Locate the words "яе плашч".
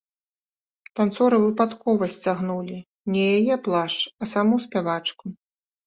3.37-3.97